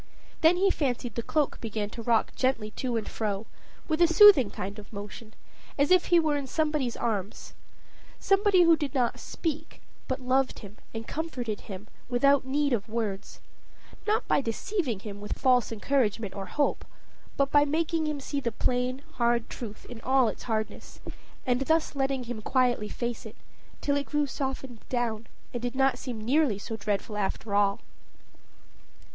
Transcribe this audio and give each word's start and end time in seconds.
Then 0.41 0.57
he 0.57 0.71
fancied 0.71 1.13
the 1.13 1.21
cloak 1.21 1.61
began 1.61 1.91
to 1.91 2.01
rock 2.01 2.31
gently 2.35 2.71
to 2.71 2.97
and 2.97 3.07
fro, 3.07 3.45
with 3.87 4.01
a 4.01 4.07
soothing 4.07 4.49
kind 4.49 4.79
of 4.79 4.91
motion, 4.91 5.35
as 5.77 5.91
if 5.91 6.05
he 6.05 6.19
were 6.19 6.35
in 6.37 6.47
somebody's 6.47 6.97
arms: 6.97 7.53
somebody 8.19 8.63
who 8.63 8.75
did 8.75 8.95
not 8.95 9.19
speak, 9.19 9.79
but 10.07 10.19
loved 10.19 10.57
him 10.57 10.77
and 10.91 11.07
comforted 11.07 11.61
him 11.61 11.87
without 12.09 12.45
need 12.45 12.73
of 12.73 12.89
words; 12.89 13.41
not 14.07 14.27
by 14.27 14.41
deceiving 14.41 15.01
him 15.01 15.21
with 15.21 15.37
false 15.37 15.71
encouragement 15.71 16.33
or 16.33 16.47
hope, 16.47 16.83
but 17.37 17.51
by 17.51 17.63
making 17.63 18.07
him 18.07 18.19
see 18.19 18.39
the 18.39 18.51
plain, 18.51 19.03
hard 19.17 19.51
truth 19.51 19.85
in 19.85 20.01
all 20.01 20.27
its 20.29 20.41
hardness, 20.49 20.99
and 21.45 21.61
thus 21.61 21.93
letting 21.95 22.23
him 22.23 22.41
quietly 22.41 22.89
face 22.89 23.23
it, 23.23 23.35
till 23.81 23.95
it 23.95 24.07
grew 24.07 24.25
softened 24.25 24.79
down, 24.89 25.27
and 25.53 25.61
did 25.61 25.75
not 25.75 25.99
seem 25.99 26.19
nearly 26.19 26.57
so 26.57 26.75
dreadful 26.75 27.15
after 27.17 27.53
all. 27.53 27.81